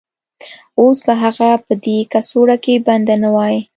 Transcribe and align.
اوس 0.81 0.97
به 1.05 1.13
هغه 1.23 1.49
په 1.65 1.73
دې 1.85 1.97
کڅوړه 2.13 2.57
کې 2.63 2.75
بنده 2.87 3.15
نه 3.23 3.29
وای 3.35 3.55